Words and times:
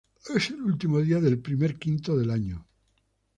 Es 0.35 0.49
el 0.49 0.63
último 0.63 0.99
día 0.99 1.19
del 1.21 1.37
primer 1.37 1.77
quinto 1.77 2.17
del 2.17 2.31
año. 2.31 2.65